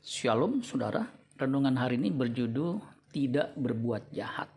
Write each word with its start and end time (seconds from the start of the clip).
Shalom 0.00 0.64
saudara, 0.64 1.04
renungan 1.36 1.76
hari 1.76 2.00
ini 2.00 2.08
berjudul 2.08 2.80
Tidak 3.12 3.52
Berbuat 3.52 4.08
Jahat. 4.16 4.48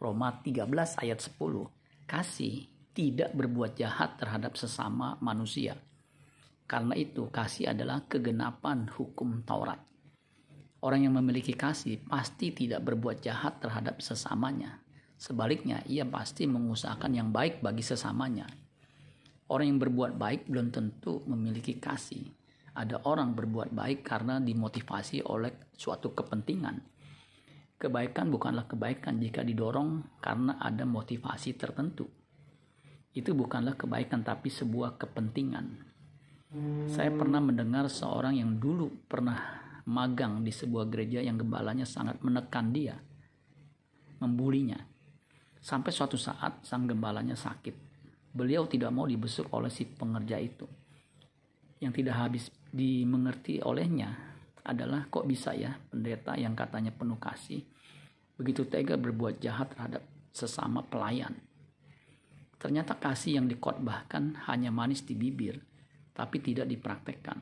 Roma 0.00 0.40
13 0.40 0.96
ayat 1.04 1.20
10. 1.20 1.36
Kasih 2.08 2.64
tidak 2.96 3.36
berbuat 3.36 3.76
jahat 3.76 4.16
terhadap 4.16 4.56
sesama 4.56 5.20
manusia. 5.20 5.76
Karena 6.64 6.96
itu 6.96 7.28
kasih 7.28 7.76
adalah 7.76 8.08
kegenapan 8.08 8.88
hukum 8.88 9.44
Taurat. 9.44 9.84
Orang 10.80 11.04
yang 11.04 11.12
memiliki 11.12 11.52
kasih 11.52 12.00
pasti 12.00 12.48
tidak 12.48 12.80
berbuat 12.80 13.20
jahat 13.20 13.60
terhadap 13.60 14.00
sesamanya. 14.00 14.80
Sebaliknya, 15.20 15.84
ia 15.92 16.08
pasti 16.08 16.48
mengusahakan 16.48 17.12
yang 17.12 17.28
baik 17.28 17.60
bagi 17.60 17.84
sesamanya. 17.84 18.48
Orang 19.44 19.76
yang 19.76 19.76
berbuat 19.76 20.16
baik 20.16 20.48
belum 20.48 20.72
tentu 20.72 21.20
memiliki 21.28 21.76
kasih 21.76 22.39
ada 22.74 23.02
orang 23.06 23.34
berbuat 23.34 23.74
baik 23.74 24.06
karena 24.06 24.38
dimotivasi 24.38 25.26
oleh 25.26 25.70
suatu 25.74 26.14
kepentingan. 26.14 26.76
Kebaikan 27.80 28.28
bukanlah 28.28 28.68
kebaikan 28.68 29.16
jika 29.16 29.40
didorong 29.40 30.20
karena 30.20 30.60
ada 30.60 30.84
motivasi 30.84 31.56
tertentu. 31.56 32.04
Itu 33.10 33.32
bukanlah 33.32 33.74
kebaikan 33.74 34.20
tapi 34.20 34.52
sebuah 34.52 35.00
kepentingan. 35.00 35.66
Saya 36.90 37.14
pernah 37.14 37.38
mendengar 37.38 37.86
seorang 37.86 38.34
yang 38.34 38.58
dulu 38.58 38.90
pernah 39.06 39.38
magang 39.86 40.42
di 40.42 40.50
sebuah 40.50 40.90
gereja 40.90 41.22
yang 41.22 41.38
gembalanya 41.38 41.86
sangat 41.86 42.18
menekan 42.26 42.74
dia, 42.74 42.98
membulinya. 44.18 44.78
Sampai 45.62 45.94
suatu 45.94 46.18
saat 46.18 46.66
sang 46.66 46.90
gembalanya 46.90 47.38
sakit. 47.38 47.88
Beliau 48.30 48.66
tidak 48.66 48.90
mau 48.90 49.06
dibesuk 49.06 49.50
oleh 49.54 49.70
si 49.70 49.86
pengerja 49.86 50.36
itu. 50.36 50.66
Yang 51.80 52.02
tidak 52.02 52.16
habis 52.18 52.44
dimengerti 52.70 53.58
olehnya 53.62 54.14
adalah 54.62 55.10
kok 55.10 55.26
bisa 55.26 55.50
ya 55.54 55.74
pendeta 55.90 56.38
yang 56.38 56.54
katanya 56.54 56.94
penuh 56.94 57.18
kasih 57.18 57.62
begitu 58.40 58.64
tega 58.64 58.96
berbuat 58.96 59.36
jahat 59.36 59.76
terhadap 59.76 60.00
sesama 60.32 60.80
pelayan. 60.80 61.36
Ternyata 62.56 62.96
kasih 62.96 63.36
yang 63.36 63.46
dikotbahkan 63.52 64.48
hanya 64.48 64.72
manis 64.72 65.04
di 65.04 65.12
bibir, 65.12 65.60
tapi 66.16 66.40
tidak 66.40 66.64
dipraktekkan. 66.64 67.36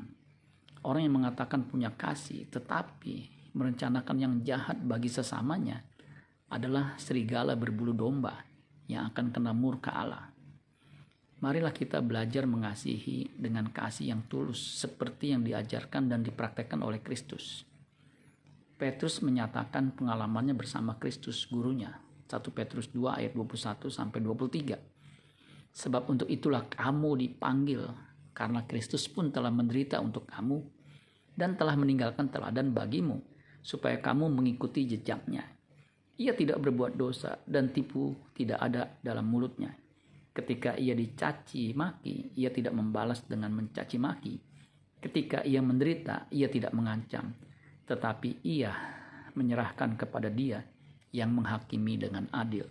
Orang 0.83 1.07
yang 1.07 1.23
mengatakan 1.23 1.71
punya 1.71 1.95
kasih, 1.95 2.51
tetapi 2.51 3.31
merencanakan 3.55 4.17
yang 4.19 4.35
jahat 4.43 4.79
bagi 4.83 5.11
sesamanya, 5.11 5.87
adalah 6.51 6.99
serigala 6.99 7.55
berbulu 7.55 7.95
domba 7.95 8.43
yang 8.91 9.11
akan 9.15 9.31
kena 9.31 9.55
murka 9.55 9.95
Allah. 9.95 10.38
Marilah 11.39 11.71
kita 11.71 12.03
belajar 12.03 12.51
mengasihi 12.51 13.31
dengan 13.39 13.71
kasih 13.71 14.11
yang 14.11 14.27
tulus 14.27 14.59
seperti 14.59 15.31
yang 15.31 15.47
diajarkan 15.47 16.11
dan 16.11 16.27
dipraktekkan 16.27 16.83
oleh 16.83 16.99
Kristus. 16.99 17.63
Petrus 18.75 19.23
menyatakan 19.23 19.95
pengalamannya 19.95 20.59
bersama 20.59 20.99
Kristus 20.99 21.47
gurunya. 21.47 21.95
1 22.27 22.43
Petrus 22.51 22.91
2 22.91 23.23
ayat 23.23 23.33
21 23.39 23.87
sampai 23.87 24.19
23. 24.19 25.79
Sebab 25.79 26.11
untuk 26.11 26.27
itulah 26.27 26.67
kamu 26.67 27.23
dipanggil 27.23 27.87
karena 28.35 28.67
Kristus 28.67 29.07
pun 29.07 29.31
telah 29.31 29.55
menderita 29.55 30.03
untuk 30.03 30.27
kamu 30.27 30.59
dan 31.39 31.55
telah 31.55 31.79
meninggalkan 31.79 32.35
teladan 32.35 32.75
bagimu 32.75 33.23
supaya 33.63 34.03
kamu 34.03 34.27
mengikuti 34.27 34.91
jejaknya. 34.91 35.47
Ia 36.19 36.35
tidak 36.35 36.59
berbuat 36.67 36.99
dosa 36.99 37.39
dan 37.47 37.71
tipu 37.71 38.19
tidak 38.35 38.59
ada 38.59 38.91
dalam 39.07 39.31
mulutnya 39.31 39.71
Ketika 40.39 40.79
ia 40.79 40.95
dicaci 40.95 41.75
maki, 41.75 42.39
ia 42.39 42.55
tidak 42.55 42.71
membalas 42.71 43.27
dengan 43.27 43.51
mencaci 43.59 43.99
maki. 43.99 44.39
Ketika 45.03 45.43
ia 45.43 45.59
menderita, 45.59 46.31
ia 46.31 46.47
tidak 46.47 46.71
mengancam, 46.79 47.35
tetapi 47.83 48.47
ia 48.47 48.71
menyerahkan 49.35 49.99
kepada 49.99 50.31
Dia 50.31 50.63
yang 51.11 51.35
menghakimi 51.35 51.99
dengan 51.99 52.31
adil. 52.31 52.71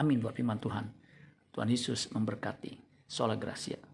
Amin 0.00 0.24
buat 0.24 0.32
firman 0.32 0.56
Tuhan. 0.56 0.88
Tuhan 1.52 1.68
Yesus 1.68 2.08
memberkati. 2.08 2.80
Sola 3.04 3.36
Gracia. 3.36 3.91